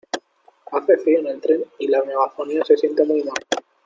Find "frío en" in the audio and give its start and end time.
0.97-1.27